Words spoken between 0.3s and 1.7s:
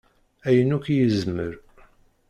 Ayen akk i yezmer.